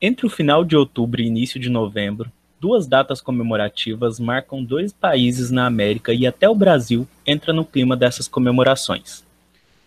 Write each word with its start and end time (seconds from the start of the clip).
Entre 0.00 0.24
o 0.24 0.30
final 0.30 0.64
de 0.64 0.76
outubro 0.76 1.20
e 1.20 1.26
início 1.26 1.58
de 1.58 1.68
novembro, 1.68 2.30
duas 2.60 2.86
datas 2.86 3.20
comemorativas 3.20 4.20
marcam 4.20 4.62
dois 4.62 4.92
países 4.92 5.50
na 5.50 5.66
América 5.66 6.14
e 6.14 6.24
até 6.24 6.48
o 6.48 6.54
Brasil 6.54 7.04
entra 7.26 7.52
no 7.52 7.64
clima 7.64 7.96
dessas 7.96 8.28
comemorações. 8.28 9.24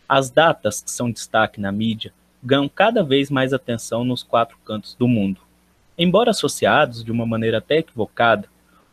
As 0.09 0.29
datas 0.29 0.81
que 0.81 0.91
são 0.91 1.09
destaque 1.09 1.61
na 1.61 1.71
mídia 1.71 2.11
ganham 2.43 2.67
cada 2.67 3.01
vez 3.01 3.29
mais 3.29 3.53
atenção 3.53 4.03
nos 4.03 4.21
quatro 4.21 4.57
cantos 4.65 4.95
do 4.95 5.07
mundo. 5.07 5.39
Embora 5.97 6.31
associados 6.31 7.05
de 7.05 7.11
uma 7.11 7.25
maneira 7.25 7.59
até 7.59 7.77
equivocada, 7.77 8.49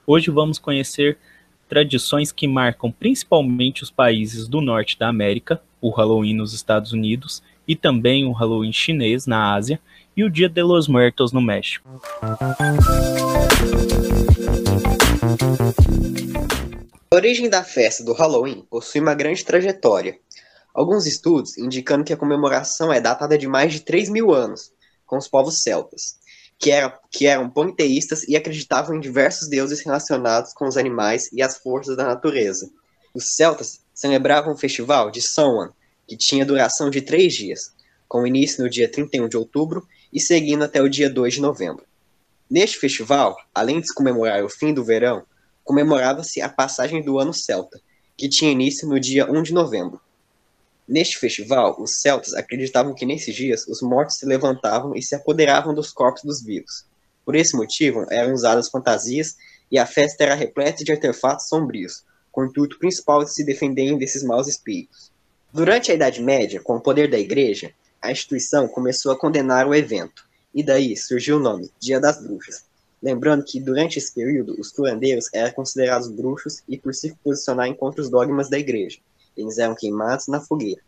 hoje 0.07 0.30
vamos 0.30 0.57
conhecer 0.57 1.19
tradições 1.69 2.30
que 2.30 2.46
marcam 2.46 2.93
principalmente 2.93 3.82
os 3.82 3.91
países 3.91 4.46
do 4.46 4.61
norte 4.61 4.96
da 4.96 5.09
América, 5.09 5.61
o 5.80 5.91
Halloween 5.91 6.35
nos 6.35 6.55
Estados 6.55 6.93
Unidos 6.93 7.43
e 7.69 7.77
também 7.77 8.25
o 8.25 8.32
Halloween 8.32 8.73
chinês 8.73 9.27
na 9.27 9.55
Ásia 9.55 9.79
e 10.16 10.25
o 10.25 10.30
Dia 10.30 10.48
de 10.48 10.62
los 10.62 10.89
Muertos 10.89 11.30
no 11.30 11.43
México. 11.43 11.87
A 17.10 17.15
origem 17.15 17.51
da 17.51 17.62
festa 17.62 18.02
do 18.02 18.15
Halloween 18.15 18.66
possui 18.70 19.02
uma 19.02 19.15
grande 19.15 19.45
trajetória. 19.45 20.19
Alguns 20.74 21.07
estudos 21.07 21.59
indicando 21.59 22.05
que 22.05 22.12
a 22.12 22.16
comemoração 22.16 22.93
é 22.93 23.01
datada 23.01 23.37
de 23.37 23.46
mais 23.46 23.73
de 23.73 23.80
3 23.80 24.09
mil 24.09 24.32
anos, 24.32 24.73
com 25.05 25.19
os 25.19 25.29
povos 25.29 25.62
celtas, 25.62 26.19
que, 26.59 26.71
era, 26.71 26.98
que 27.10 27.27
eram 27.27 27.51
politeístas 27.51 28.24
e 28.24 28.37
acreditavam 28.37 28.96
em 28.96 29.01
diversos 29.01 29.48
deuses 29.48 29.80
relacionados 29.80 30.52
com 30.52 30.66
os 30.66 30.77
animais 30.77 31.30
e 31.32 31.43
as 31.43 31.59
forças 31.59 31.96
da 31.96 32.05
natureza. 32.05 32.71
Os 33.15 33.35
celtas 33.35 33.80
celebravam 33.93 34.55
o 34.55 34.57
festival 34.57 35.10
de 35.10 35.21
Samhain, 35.21 35.71
que 36.09 36.17
tinha 36.17 36.45
duração 36.45 36.89
de 36.89 37.03
três 37.03 37.35
dias, 37.35 37.75
com 38.09 38.27
início 38.27 38.65
no 38.65 38.71
dia 38.71 38.91
31 38.91 39.29
de 39.29 39.37
outubro 39.37 39.87
e 40.11 40.19
seguindo 40.19 40.65
até 40.65 40.80
o 40.80 40.89
dia 40.89 41.11
2 41.11 41.35
de 41.35 41.41
novembro. 41.43 41.85
Neste 42.51 42.79
festival, 42.79 43.37
além 43.55 43.79
de 43.79 43.89
se 43.89 43.95
comemorar 43.95 44.43
o 44.43 44.49
fim 44.49 44.73
do 44.73 44.83
verão, 44.83 45.23
comemorava-se 45.63 46.41
a 46.41 46.49
passagem 46.49 47.02
do 47.02 47.19
ano 47.19 47.35
celta, 47.35 47.79
que 48.16 48.27
tinha 48.27 48.51
início 48.51 48.88
no 48.88 48.99
dia 48.99 49.30
1 49.30 49.43
de 49.43 49.52
novembro. 49.52 50.01
Neste 50.88 51.19
festival, 51.19 51.77
os 51.79 51.97
celtas 52.01 52.32
acreditavam 52.32 52.95
que 52.95 53.04
nesses 53.04 53.35
dias 53.35 53.69
os 53.69 53.82
mortos 53.82 54.16
se 54.16 54.25
levantavam 54.25 54.97
e 54.97 55.02
se 55.02 55.15
apoderavam 55.15 55.75
dos 55.75 55.93
corpos 55.93 56.23
dos 56.23 56.43
vivos. 56.43 56.87
Por 57.23 57.37
esse 57.37 57.54
motivo, 57.54 58.07
eram 58.10 58.32
usadas 58.32 58.71
fantasias 58.71 59.37
e 59.71 59.79
a 59.79 59.85
festa 59.85 60.25
era 60.25 60.35
repleta 60.35 60.82
de 60.82 60.91
artefatos 60.91 61.47
sombrios, 61.47 62.02
com 62.32 62.41
o 62.41 62.47
intuito 62.47 62.79
principal 62.79 63.23
de 63.23 63.35
se 63.35 63.45
defenderem 63.45 63.99
desses 63.99 64.22
maus 64.22 64.49
espíritos. 64.49 65.12
Durante 65.50 65.91
a 65.91 65.94
Idade 65.94 66.22
Média, 66.22 66.60
com 66.60 66.77
o 66.77 66.81
poder 66.81 67.10
da 67.10 67.19
Igreja, 67.19 67.72
a 68.03 68.12
instituição 68.12 68.69
começou 68.69 69.10
a 69.10 69.19
condenar 69.19 69.66
o 69.66 69.75
evento, 69.75 70.28
e 70.54 70.62
daí 70.62 70.94
surgiu 70.94 71.38
o 71.38 71.41
nome 71.41 71.71
Dia 71.81 71.99
das 71.99 72.22
Bruxas. 72.22 72.65
Lembrando 73.03 73.43
que 73.43 73.59
durante 73.59 73.99
esse 73.99 74.12
período 74.12 74.54
os 74.60 74.71
curandeiros 74.71 75.31
eram 75.32 75.50
considerados 75.53 76.09
bruxos 76.09 76.62
e 76.69 76.76
por 76.76 76.94
se 76.94 77.16
posicionarem 77.25 77.75
contra 77.75 78.03
os 78.03 78.10
dogmas 78.10 78.50
da 78.50 78.59
igreja, 78.59 78.99
eles 79.34 79.56
eram 79.56 79.75
queimados 79.75 80.26
na 80.26 80.38
fogueira. 80.38 80.82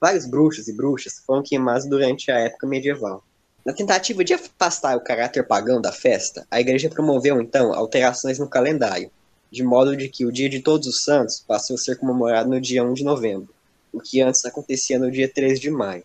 Vários 0.00 0.26
bruxos 0.26 0.66
e 0.66 0.72
bruxas 0.72 1.22
foram 1.24 1.40
queimados 1.40 1.86
durante 1.86 2.28
a 2.32 2.40
época 2.40 2.66
medieval. 2.66 3.22
Na 3.64 3.72
tentativa 3.72 4.24
de 4.24 4.34
afastar 4.34 4.96
o 4.96 5.04
caráter 5.04 5.46
pagão 5.46 5.80
da 5.80 5.92
festa, 5.92 6.44
a 6.50 6.60
igreja 6.60 6.90
promoveu 6.90 7.40
então 7.40 7.72
alterações 7.72 8.40
no 8.40 8.48
calendário, 8.48 9.12
de 9.48 9.62
modo 9.62 9.96
de 9.96 10.08
que 10.08 10.26
o 10.26 10.32
Dia 10.32 10.48
de 10.48 10.58
Todos 10.58 10.88
os 10.88 11.04
Santos 11.04 11.38
passou 11.38 11.76
a 11.76 11.78
ser 11.78 11.96
comemorado 11.98 12.50
no 12.50 12.60
dia 12.60 12.82
1 12.82 12.94
de 12.94 13.04
novembro, 13.04 13.54
o 13.92 14.00
que 14.00 14.20
antes 14.20 14.44
acontecia 14.44 14.98
no 14.98 15.10
dia 15.10 15.28
3 15.28 15.60
de 15.60 15.70
maio. 15.70 16.04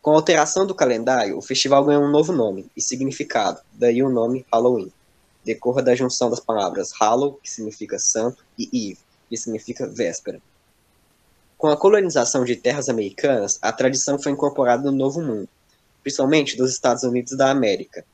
Com 0.00 0.12
a 0.12 0.14
alteração 0.14 0.66
do 0.66 0.74
calendário, 0.74 1.36
o 1.36 1.42
festival 1.42 1.84
ganhou 1.84 2.04
um 2.04 2.10
novo 2.10 2.32
nome 2.32 2.70
e 2.76 2.80
significado, 2.80 3.60
daí 3.72 4.02
o 4.02 4.08
nome 4.08 4.46
Halloween. 4.52 4.92
Decorra 5.44 5.82
da 5.82 5.94
junção 5.94 6.30
das 6.30 6.40
palavras 6.40 6.92
Hallow, 6.92 7.40
que 7.42 7.50
significa 7.50 7.98
santo, 7.98 8.44
e 8.58 8.90
Eve, 8.90 9.00
que 9.28 9.36
significa 9.36 9.86
véspera. 9.86 10.40
Com 11.58 11.68
a 11.68 11.76
colonização 11.76 12.44
de 12.44 12.54
terras 12.54 12.88
americanas, 12.88 13.58
a 13.62 13.72
tradição 13.72 14.18
foi 14.18 14.30
incorporada 14.32 14.90
no 14.90 14.96
Novo 14.96 15.20
Mundo, 15.22 15.48
principalmente 16.02 16.56
dos 16.56 16.70
Estados 16.70 17.02
Unidos 17.02 17.36
da 17.36 17.50
América. 17.50 18.04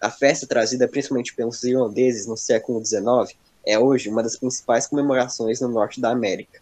A 0.00 0.10
festa 0.10 0.46
trazida 0.46 0.86
principalmente 0.86 1.34
pelos 1.34 1.62
irlandeses 1.64 2.26
no 2.26 2.36
século 2.36 2.84
XIX 2.84 3.36
é 3.66 3.78
hoje 3.78 4.08
uma 4.08 4.22
das 4.22 4.36
principais 4.36 4.86
comemorações 4.86 5.60
no 5.60 5.68
norte 5.68 6.00
da 6.00 6.10
América. 6.10 6.60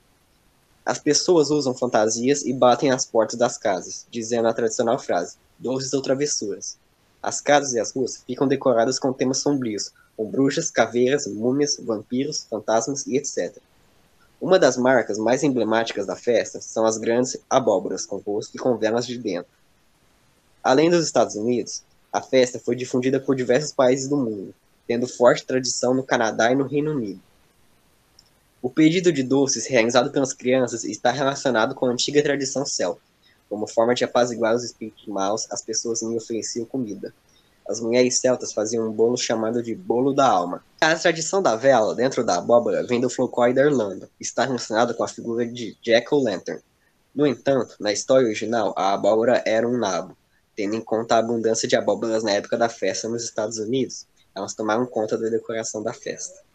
As 0.88 0.98
pessoas 0.98 1.50
usam 1.50 1.74
fantasias 1.74 2.46
e 2.46 2.52
batem 2.54 2.90
as 2.90 3.04
portas 3.04 3.38
das 3.38 3.58
casas, 3.58 4.06
dizendo 4.10 4.48
a 4.48 4.54
tradicional 4.54 4.98
frase: 4.98 5.36
doces 5.58 5.92
ou 5.92 6.00
travessuras. 6.00 6.78
As 7.22 7.42
casas 7.42 7.74
e 7.74 7.78
as 7.78 7.92
ruas 7.92 8.16
ficam 8.26 8.48
decoradas 8.48 8.98
com 8.98 9.12
temas 9.12 9.36
sombrios, 9.36 9.92
com 10.16 10.24
bruxas, 10.30 10.70
caveiras, 10.70 11.26
múmias, 11.26 11.76
vampiros, 11.78 12.46
fantasmas 12.48 13.06
e 13.06 13.18
etc. 13.18 13.58
Uma 14.40 14.58
das 14.58 14.78
marcas 14.78 15.18
mais 15.18 15.42
emblemáticas 15.42 16.06
da 16.06 16.16
festa 16.16 16.58
são 16.62 16.86
as 16.86 16.96
grandes 16.96 17.36
abóboras 17.50 18.06
com 18.06 18.16
rosto 18.16 18.56
e 18.56 18.58
com 18.58 18.78
velas 18.78 19.06
de 19.06 19.18
dentro. 19.18 19.52
Além 20.64 20.88
dos 20.88 21.04
Estados 21.04 21.36
Unidos, 21.36 21.82
a 22.10 22.22
festa 22.22 22.58
foi 22.58 22.74
difundida 22.74 23.20
por 23.20 23.36
diversos 23.36 23.72
países 23.72 24.08
do 24.08 24.16
mundo, 24.16 24.54
tendo 24.86 25.06
forte 25.06 25.44
tradição 25.44 25.92
no 25.92 26.02
Canadá 26.02 26.50
e 26.50 26.54
no 26.54 26.66
Reino 26.66 26.92
Unido. 26.92 27.20
O 28.60 28.68
pedido 28.68 29.12
de 29.12 29.22
doces 29.22 29.68
realizado 29.68 30.10
pelas 30.10 30.32
crianças 30.32 30.82
está 30.82 31.12
relacionado 31.12 31.76
com 31.76 31.86
a 31.86 31.90
antiga 31.90 32.20
tradição 32.20 32.66
celta. 32.66 33.00
Como 33.48 33.68
forma 33.68 33.94
de 33.94 34.02
apaziguar 34.02 34.52
os 34.52 34.64
espíritos 34.64 35.06
maus, 35.06 35.46
as 35.50 35.62
pessoas 35.62 36.02
lhe 36.02 36.16
ofereciam 36.16 36.66
comida. 36.66 37.14
As 37.68 37.80
mulheres 37.80 38.18
celtas 38.18 38.52
faziam 38.52 38.88
um 38.88 38.92
bolo 38.92 39.16
chamado 39.16 39.62
de 39.62 39.76
bolo 39.76 40.12
da 40.12 40.26
alma. 40.26 40.64
A 40.80 40.96
tradição 40.96 41.40
da 41.40 41.54
vela 41.54 41.94
dentro 41.94 42.24
da 42.24 42.38
abóbora 42.38 42.84
vem 42.84 43.00
do 43.00 43.08
folclore 43.08 43.54
da 43.54 43.62
Irlanda. 43.62 44.10
Está 44.18 44.44
relacionada 44.44 44.92
com 44.92 45.04
a 45.04 45.08
figura 45.08 45.46
de 45.46 45.76
Jack-o'-lantern. 45.80 46.60
No 47.14 47.28
entanto, 47.28 47.76
na 47.78 47.92
história 47.92 48.26
original, 48.26 48.74
a 48.76 48.92
abóbora 48.92 49.40
era 49.46 49.68
um 49.68 49.78
nabo. 49.78 50.16
Tendo 50.56 50.74
em 50.74 50.80
conta 50.80 51.14
a 51.14 51.18
abundância 51.18 51.68
de 51.68 51.76
abóboras 51.76 52.24
na 52.24 52.32
época 52.32 52.58
da 52.58 52.68
festa 52.68 53.08
nos 53.08 53.22
Estados 53.22 53.58
Unidos, 53.58 54.04
elas 54.34 54.54
tomaram 54.54 54.84
conta 54.84 55.16
da 55.16 55.28
decoração 55.28 55.80
da 55.80 55.92
festa. 55.92 56.47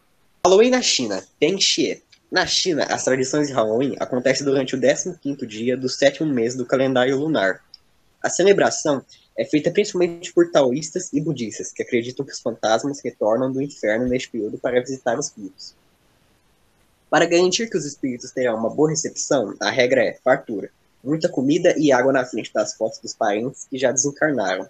Halloween 0.46 0.68
na 0.68 0.82
China, 0.82 1.24
Peng 1.40 1.58
Xie. 1.58 2.02
Na 2.30 2.44
China, 2.44 2.84
as 2.90 3.02
tradições 3.02 3.48
de 3.48 3.54
Halloween 3.54 3.96
acontecem 3.98 4.44
durante 4.44 4.76
o 4.76 4.78
15º 4.78 5.46
dia 5.46 5.74
do 5.74 5.88
sétimo 5.88 6.30
mês 6.30 6.54
do 6.54 6.66
calendário 6.66 7.16
lunar. 7.16 7.64
A 8.22 8.28
celebração 8.28 9.02
é 9.38 9.46
feita 9.46 9.70
principalmente 9.70 10.34
por 10.34 10.50
taoístas 10.50 11.10
e 11.14 11.20
budistas, 11.20 11.72
que 11.72 11.82
acreditam 11.82 12.26
que 12.26 12.32
os 12.32 12.40
fantasmas 12.40 13.00
retornam 13.02 13.50
do 13.50 13.62
inferno 13.62 14.06
neste 14.06 14.28
período 14.28 14.58
para 14.58 14.78
visitar 14.82 15.18
os 15.18 15.32
vivos. 15.34 15.74
Para 17.08 17.24
garantir 17.24 17.70
que 17.70 17.78
os 17.78 17.86
espíritos 17.86 18.30
terão 18.30 18.58
uma 18.58 18.68
boa 18.68 18.90
recepção, 18.90 19.56
a 19.62 19.70
regra 19.70 20.04
é 20.04 20.18
fartura, 20.22 20.70
muita 21.02 21.26
comida 21.26 21.74
e 21.78 21.90
água 21.90 22.12
na 22.12 22.26
frente 22.26 22.52
das 22.52 22.74
fotos 22.74 22.98
dos 22.98 23.14
parentes 23.14 23.66
que 23.70 23.78
já 23.78 23.90
desencarnaram. 23.90 24.68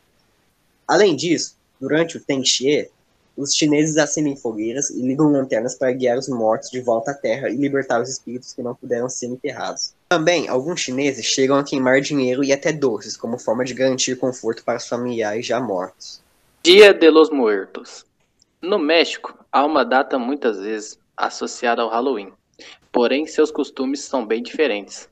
Além 0.87 1.17
disso, 1.17 1.57
durante 1.81 2.17
o 2.17 2.21
Teng 2.21 2.45
Xie, 2.45 2.93
os 3.37 3.55
chineses 3.55 3.97
acendem 3.97 4.37
fogueiras 4.37 4.91
e 4.91 5.03
ligam 5.03 5.31
lanternas 5.31 5.75
para 5.75 5.93
guiar 5.93 6.19
os 6.19 6.29
mortos 6.29 6.71
de 6.71 6.81
volta 6.81 7.11
à 7.11 7.15
terra 7.15 7.51
e 7.51 7.57
libertar 7.57 8.01
os 8.01 8.09
espíritos 8.09 8.53
que 8.53 8.63
não 8.63 8.75
puderam 8.75 9.09
ser 9.09 9.27
enterrados. 9.27 9.95
Também, 10.09 10.49
alguns 10.49 10.81
chineses 10.81 11.25
chegam 11.27 11.57
a 11.57 11.65
queimar 11.65 12.01
dinheiro 12.01 12.45
e 12.45 12.53
até 12.53 12.73
doces, 12.73 13.17
como 13.17 13.39
forma 13.39 13.65
de 13.65 13.75
garantir 13.75 14.17
conforto 14.17 14.65
para 14.65 14.79
os 14.79 14.87
familiares 14.87 15.47
já 15.47 15.61
mortos. 15.61 16.23
Dia 16.63 16.95
de 16.95 17.11
los 17.11 17.31
Muertos. 17.31 18.07
No 18.63 18.79
México, 18.79 19.37
há 19.53 19.65
uma 19.65 19.85
data 19.85 20.19
muitas 20.19 20.59
vezes 20.59 20.99
associada 21.17 21.83
ao 21.83 21.91
Halloween, 21.91 22.33
porém 22.91 23.27
seus 23.27 23.51
costumes 23.51 24.01
são 24.01 24.25
bem 24.25 24.43
diferentes. 24.43 25.09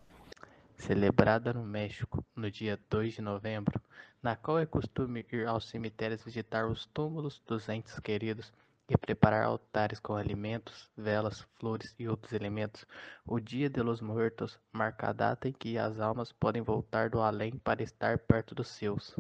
Celebrada 0.79 1.53
no 1.53 1.63
México 1.63 2.25
no 2.35 2.51
dia 2.51 2.79
2 2.91 3.15
de 3.15 3.23
novembro, 3.23 3.81
na 4.23 4.37
qual 4.37 4.59
é 4.59 4.67
costume 4.67 5.27
ir 5.33 5.47
aos 5.47 5.69
cemitérios 5.69 6.25
visitar 6.25 6.67
os 6.67 6.87
túmulos 6.87 7.43
dos 7.47 7.69
entes 7.69 7.99
queridos 7.99 8.53
e 8.89 8.97
preparar 8.97 9.45
altares 9.45 9.99
com 9.99 10.15
alimentos, 10.15 10.89
velas, 10.97 11.47
flores 11.59 11.95
e 11.99 12.09
outros 12.09 12.33
elementos. 12.33 12.87
O 13.27 13.41
Dia 13.41 13.69
de 13.69 13.83
los 13.83 14.01
Muertos 14.01 14.59
marca 14.73 15.09
a 15.09 15.13
data 15.13 15.49
em 15.49 15.53
que 15.53 15.79
as 15.79 15.99
almas 15.99 16.33
podem 16.33 16.63
voltar 16.63 17.11
do 17.11 17.21
além 17.21 17.53
para 17.59 17.83
estar 17.83 18.19
perto 18.19 18.55
dos 18.55 18.69
seus. 18.69 19.15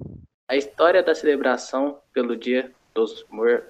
A 0.48 0.56
história 0.56 1.02
da 1.02 1.14
celebração 1.14 2.00
pelo 2.12 2.36
Dia 2.36 2.72
dos, 2.94 3.24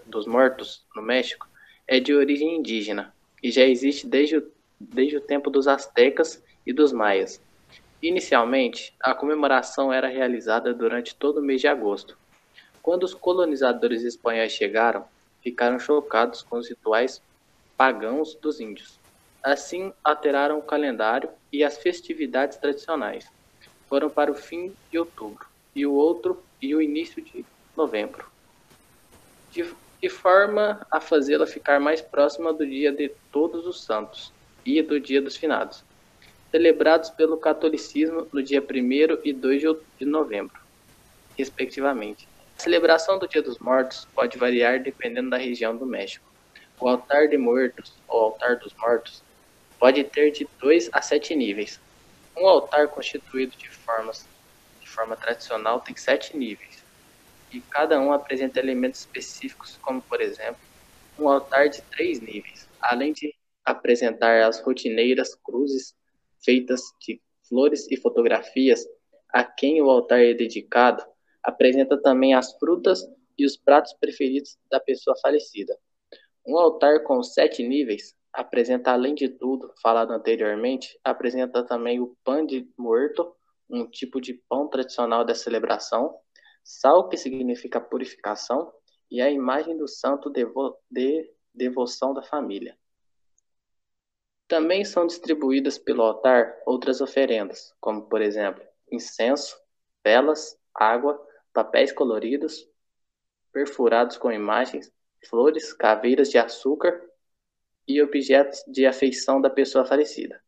dos 0.06 0.26
Mortos 0.26 0.84
no 0.94 1.02
México 1.02 1.48
é 1.86 2.00
de 2.00 2.14
origem 2.14 2.56
indígena 2.56 3.14
e 3.42 3.50
já 3.50 3.62
existe 3.62 4.06
desde 4.06 4.38
o, 4.38 4.52
desde 4.80 5.16
o 5.16 5.20
tempo 5.20 5.50
dos 5.50 5.68
astecas 5.68 6.42
e 6.66 6.72
dos 6.72 6.92
maias. 6.92 7.40
Inicialmente, 8.02 8.94
a 9.00 9.14
comemoração 9.14 9.92
era 9.92 10.08
realizada 10.08 10.74
durante 10.74 11.14
todo 11.14 11.38
o 11.38 11.42
mês 11.42 11.60
de 11.60 11.68
agosto. 11.68 12.18
Quando 12.82 13.04
os 13.04 13.14
colonizadores 13.14 14.02
espanhóis 14.02 14.52
chegaram, 14.52 15.06
ficaram 15.40 15.78
chocados 15.78 16.42
com 16.42 16.58
os 16.58 16.68
rituais 16.68 17.22
pagãos 17.76 18.34
dos 18.34 18.60
índios. 18.60 19.00
Assim, 19.42 19.92
alteraram 20.02 20.58
o 20.58 20.62
calendário 20.62 21.30
e 21.52 21.62
as 21.62 21.78
festividades 21.78 22.58
tradicionais. 22.58 23.26
Foram 23.88 24.10
para 24.10 24.32
o 24.32 24.34
fim 24.34 24.76
de 24.90 24.98
outubro 24.98 25.46
e 25.74 25.86
o 25.86 25.92
outro 25.94 26.44
e 26.60 26.74
o 26.74 26.82
início 26.82 27.22
de 27.22 27.46
novembro. 27.76 28.26
de, 29.50 29.74
de 30.00 30.08
forma 30.08 30.86
a 30.90 31.00
fazê-la 31.00 31.46
ficar 31.46 31.78
mais 31.80 32.00
próxima 32.00 32.52
do 32.52 32.66
dia 32.66 32.92
de 32.92 33.10
Todos 33.30 33.66
os 33.66 33.84
Santos 33.84 34.32
e 34.64 34.82
do 34.82 34.98
Dia 35.00 35.22
dos 35.22 35.36
Finados, 35.36 35.84
celebrados 36.52 37.08
pelo 37.08 37.38
catolicismo 37.38 38.28
no 38.30 38.42
dia 38.42 38.60
1 38.60 39.20
e 39.24 39.32
2 39.32 39.62
de 39.98 40.04
novembro, 40.04 40.60
respectivamente. 41.36 42.28
A 42.58 42.60
celebração 42.60 43.18
do 43.18 43.26
Dia 43.26 43.42
dos 43.42 43.58
Mortos 43.58 44.06
pode 44.14 44.36
variar 44.36 44.82
dependendo 44.82 45.30
da 45.30 45.38
região 45.38 45.74
do 45.74 45.86
México. 45.86 46.30
O 46.78 46.86
altar 46.86 47.26
de 47.26 47.38
mortos, 47.38 47.94
ou 48.06 48.24
altar 48.24 48.56
dos 48.56 48.74
mortos, 48.74 49.22
pode 49.78 50.04
ter 50.04 50.30
de 50.30 50.46
2 50.60 50.90
a 50.92 51.00
7 51.00 51.34
níveis. 51.34 51.80
Um 52.36 52.46
altar 52.46 52.86
constituído 52.88 53.56
de, 53.56 53.70
formas, 53.70 54.28
de 54.78 54.88
forma 54.88 55.16
tradicional 55.16 55.80
tem 55.80 55.96
7 55.96 56.36
níveis, 56.36 56.84
e 57.50 57.62
cada 57.62 57.98
um 57.98 58.12
apresenta 58.12 58.60
elementos 58.60 59.00
específicos, 59.00 59.78
como, 59.80 60.02
por 60.02 60.20
exemplo, 60.20 60.60
um 61.18 61.28
altar 61.28 61.70
de 61.70 61.80
3 61.80 62.20
níveis, 62.20 62.68
além 62.78 63.14
de 63.14 63.34
apresentar 63.64 64.42
as 64.42 64.60
rotineiras 64.60 65.34
cruzes 65.34 65.94
feitas 66.44 66.82
de 67.00 67.20
flores 67.48 67.86
e 67.90 67.96
fotografias 67.96 68.84
a 69.32 69.44
quem 69.44 69.80
o 69.80 69.90
altar 69.90 70.20
é 70.20 70.34
dedicado, 70.34 71.02
apresenta 71.42 72.00
também 72.00 72.34
as 72.34 72.52
frutas 72.58 73.02
e 73.38 73.46
os 73.46 73.56
pratos 73.56 73.94
preferidos 73.94 74.58
da 74.70 74.78
pessoa 74.78 75.16
falecida. 75.20 75.76
Um 76.46 76.58
altar 76.58 77.02
com 77.02 77.22
sete 77.22 77.66
níveis 77.66 78.14
apresenta, 78.32 78.92
além 78.92 79.14
de 79.14 79.28
tudo 79.28 79.72
falado 79.82 80.12
anteriormente, 80.12 80.98
apresenta 81.04 81.64
também 81.64 82.00
o 82.00 82.16
pão 82.24 82.44
de 82.44 82.68
morto, 82.76 83.34
um 83.68 83.88
tipo 83.88 84.20
de 84.20 84.34
pão 84.48 84.68
tradicional 84.68 85.24
da 85.24 85.34
celebração, 85.34 86.14
sal, 86.64 87.08
que 87.08 87.16
significa 87.16 87.80
purificação, 87.80 88.72
e 89.10 89.20
a 89.20 89.30
imagem 89.30 89.76
do 89.76 89.86
santo 89.86 90.30
devo 90.30 90.76
de 90.90 91.30
devoção 91.54 92.14
da 92.14 92.22
família. 92.22 92.76
Também 94.52 94.84
são 94.84 95.06
distribuídas 95.06 95.78
pelo 95.78 96.02
altar 96.02 96.60
outras 96.66 97.00
oferendas, 97.00 97.74
como, 97.80 98.02
por 98.02 98.20
exemplo, 98.20 98.62
incenso, 98.90 99.58
velas, 100.04 100.60
água, 100.74 101.18
papéis 101.54 101.90
coloridos, 101.90 102.68
perfurados 103.50 104.18
com 104.18 104.30
imagens, 104.30 104.92
flores, 105.26 105.72
caveiras 105.72 106.28
de 106.28 106.36
açúcar 106.36 107.02
e 107.88 108.02
objetos 108.02 108.62
de 108.68 108.84
afeição 108.84 109.40
da 109.40 109.48
pessoa 109.48 109.86
falecida. 109.86 110.38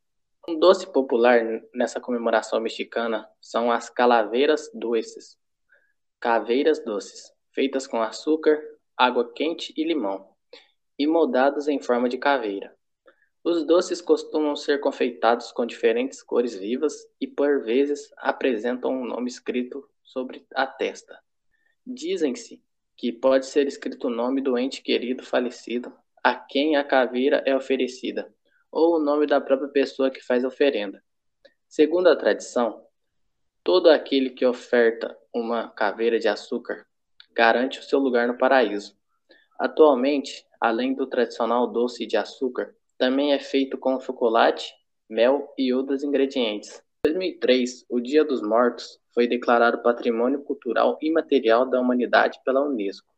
Um 0.46 0.58
doce 0.58 0.86
popular 0.86 1.40
nessa 1.72 1.98
comemoração 1.98 2.60
mexicana 2.60 3.26
são 3.40 3.72
as 3.72 3.88
calaveiras 3.88 4.70
doces, 4.74 5.38
caveiras 6.20 6.78
doces, 6.84 7.32
feitas 7.54 7.86
com 7.86 8.02
açúcar, 8.02 8.62
água 8.98 9.32
quente 9.32 9.72
e 9.74 9.82
limão, 9.82 10.28
e 10.98 11.06
moldados 11.06 11.68
em 11.68 11.80
forma 11.80 12.06
de 12.06 12.18
caveira. 12.18 12.76
Os 13.44 13.62
doces 13.62 14.00
costumam 14.00 14.56
ser 14.56 14.80
confeitados 14.80 15.52
com 15.52 15.66
diferentes 15.66 16.22
cores 16.22 16.54
vivas 16.54 17.06
e, 17.20 17.26
por 17.26 17.62
vezes, 17.62 18.10
apresentam 18.16 18.90
um 18.90 19.04
nome 19.04 19.28
escrito 19.28 19.86
sobre 20.02 20.46
a 20.54 20.66
testa. 20.66 21.20
Dizem-se 21.86 22.62
que 22.96 23.12
pode 23.12 23.44
ser 23.44 23.66
escrito 23.66 24.06
o 24.06 24.10
nome 24.10 24.40
do 24.40 24.56
ente 24.56 24.80
querido 24.80 25.22
falecido 25.22 25.92
a 26.22 26.34
quem 26.34 26.76
a 26.76 26.82
caveira 26.82 27.42
é 27.44 27.54
oferecida, 27.54 28.34
ou 28.72 28.96
o 28.96 28.98
nome 28.98 29.26
da 29.26 29.42
própria 29.42 29.68
pessoa 29.68 30.10
que 30.10 30.22
faz 30.22 30.42
a 30.42 30.48
oferenda. 30.48 31.04
Segundo 31.68 32.06
a 32.06 32.16
tradição, 32.16 32.86
todo 33.62 33.90
aquele 33.90 34.30
que 34.30 34.46
oferta 34.46 35.14
uma 35.34 35.68
caveira 35.68 36.18
de 36.18 36.28
açúcar 36.28 36.86
garante 37.34 37.78
o 37.78 37.82
seu 37.82 37.98
lugar 37.98 38.26
no 38.26 38.38
paraíso. 38.38 38.96
Atualmente, 39.58 40.46
além 40.58 40.94
do 40.94 41.06
tradicional 41.06 41.66
doce 41.66 42.06
de 42.06 42.16
açúcar, 42.16 42.74
também 42.98 43.32
é 43.32 43.38
feito 43.38 43.76
com 43.76 44.00
chocolate, 44.00 44.72
mel 45.08 45.52
e 45.58 45.72
outros 45.72 46.02
ingredientes. 46.02 46.82
Em 47.06 47.12
2003, 47.12 47.84
o 47.88 48.00
Dia 48.00 48.24
dos 48.24 48.40
Mortos 48.40 48.98
foi 49.12 49.26
declarado 49.28 49.82
Patrimônio 49.82 50.42
Cultural 50.42 50.98
Imaterial 51.00 51.68
da 51.68 51.80
Humanidade 51.80 52.40
pela 52.44 52.64
Unesco. 52.64 53.12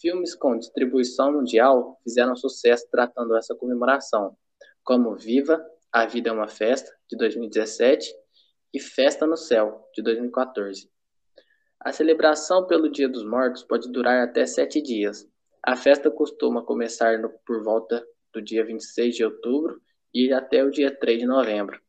Filmes 0.00 0.34
com 0.34 0.58
distribuição 0.58 1.32
mundial 1.32 1.98
fizeram 2.02 2.36
sucesso 2.36 2.86
tratando 2.90 3.36
essa 3.36 3.54
comemoração, 3.54 4.36
como 4.84 5.14
Viva, 5.14 5.64
A 5.90 6.04
Vida 6.06 6.28
é 6.28 6.32
uma 6.32 6.48
Festa, 6.48 6.92
de 7.08 7.16
2017, 7.16 8.14
e 8.74 8.80
Festa 8.80 9.26
no 9.26 9.36
Céu, 9.36 9.88
de 9.94 10.02
2014. 10.02 10.90
A 11.80 11.92
celebração 11.92 12.66
pelo 12.66 12.90
Dia 12.90 13.08
dos 13.08 13.24
Mortos 13.24 13.62
pode 13.62 13.90
durar 13.90 14.22
até 14.22 14.44
sete 14.44 14.82
dias. 14.82 15.26
A 15.62 15.76
festa 15.76 16.10
costuma 16.10 16.62
começar 16.62 17.18
no, 17.18 17.30
por 17.46 17.62
volta 17.62 18.04
do 18.36 18.42
dia 18.42 18.64
26 18.64 19.16
de 19.16 19.24
outubro 19.24 19.80
e 20.12 20.30
até 20.30 20.62
o 20.62 20.70
dia 20.70 20.94
3 20.94 21.20
de 21.20 21.26
novembro. 21.26 21.80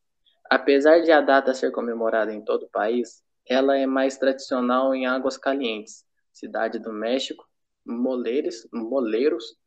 Apesar 0.49 1.01
de 1.01 1.11
a 1.11 1.19
data 1.19 1.53
ser 1.53 1.71
comemorada 1.71 2.33
em 2.33 2.41
todo 2.41 2.63
o 2.63 2.69
país, 2.69 3.21
ela 3.45 3.77
é 3.77 3.85
mais 3.85 4.17
tradicional 4.17 4.95
em 4.95 5.05
Águas 5.05 5.37
Calientes, 5.37 6.05
cidade 6.31 6.79
do 6.79 6.93
México, 6.93 7.45
Moleiros, 7.85 8.65
Moleiros, 8.71 9.57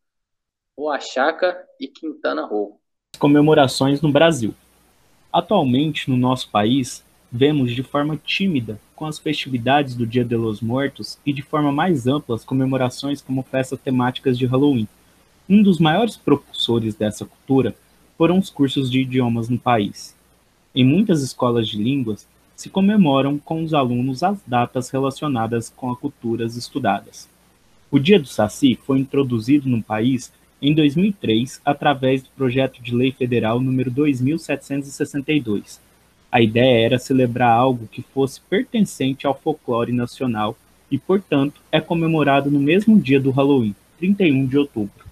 Oaxaca 0.75 1.62
e 1.79 1.87
Quintana 1.87 2.47
Roo. 2.47 2.81
Comemorações 3.19 4.00
no 4.00 4.11
Brasil. 4.11 4.55
Atualmente, 5.31 6.09
no 6.09 6.17
nosso 6.17 6.50
país, 6.50 7.05
vemos 7.31 7.73
de 7.73 7.83
forma 7.83 8.17
tímida 8.17 8.81
com 8.97 9.05
as 9.05 9.19
festividades 9.19 9.94
do 9.94 10.06
Dia 10.06 10.25
de 10.25 10.37
los 10.37 10.62
Mortos 10.62 11.19
e 11.26 11.33
de 11.33 11.43
forma 11.43 11.71
mais 11.71 12.06
ampla 12.06 12.37
as 12.37 12.44
comemorações 12.44 13.21
como 13.21 13.43
festas 13.43 13.79
temáticas 13.79 14.38
de 14.38 14.47
Halloween. 14.47 14.88
Um 15.52 15.64
dos 15.64 15.81
maiores 15.81 16.17
propulsores 16.17 16.94
dessa 16.94 17.26
cultura 17.26 17.75
foram 18.17 18.38
os 18.38 18.49
cursos 18.49 18.88
de 18.88 19.00
idiomas 19.00 19.49
no 19.49 19.58
país. 19.58 20.14
Em 20.73 20.85
muitas 20.85 21.25
escolas 21.25 21.67
de 21.67 21.76
línguas, 21.76 22.25
se 22.55 22.70
comemoram 22.70 23.37
com 23.37 23.64
os 23.64 23.75
alunos 23.75 24.23
as 24.23 24.38
datas 24.47 24.91
relacionadas 24.91 25.69
com 25.69 25.91
as 25.91 25.99
culturas 25.99 26.56
estudadas. 26.56 27.29
O 27.91 27.99
Dia 27.99 28.20
do 28.20 28.29
Saci 28.29 28.79
foi 28.87 29.00
introduzido 29.00 29.69
no 29.69 29.82
país 29.82 30.32
em 30.62 30.73
2003 30.73 31.61
através 31.64 32.23
do 32.23 32.29
projeto 32.37 32.81
de 32.81 32.94
lei 32.94 33.11
federal 33.11 33.58
número 33.58 33.91
2762. 33.91 35.81
A 36.31 36.41
ideia 36.41 36.87
era 36.87 36.97
celebrar 36.97 37.50
algo 37.50 37.88
que 37.91 38.02
fosse 38.14 38.41
pertencente 38.43 39.26
ao 39.26 39.37
folclore 39.37 39.91
nacional 39.91 40.56
e, 40.88 40.97
portanto, 40.97 41.61
é 41.73 41.81
comemorado 41.81 42.49
no 42.52 42.61
mesmo 42.61 43.00
dia 43.00 43.19
do 43.19 43.32
Halloween, 43.32 43.75
31 43.99 44.47
de 44.47 44.57
outubro. 44.57 45.10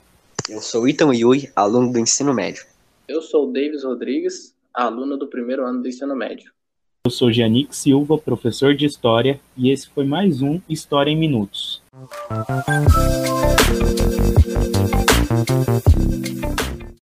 Eu 0.48 0.62
sou 0.62 0.88
Itan 0.88 1.12
Yui, 1.14 1.50
aluno 1.54 1.92
do 1.92 1.98
ensino 1.98 2.32
médio. 2.32 2.64
Eu 3.06 3.20
sou 3.20 3.52
Davis 3.52 3.84
Rodrigues, 3.84 4.54
aluno 4.72 5.18
do 5.18 5.26
primeiro 5.26 5.66
ano 5.66 5.82
do 5.82 5.88
ensino 5.88 6.16
médio. 6.16 6.50
Eu 7.04 7.10
sou 7.10 7.30
Janik 7.30 7.76
Silva, 7.76 8.16
professor 8.16 8.74
de 8.74 8.86
História, 8.86 9.38
e 9.54 9.70
esse 9.70 9.88
foi 9.90 10.06
mais 10.06 10.40
um 10.40 10.58
História 10.66 11.10
em 11.10 11.16
Minutos. 11.16 11.82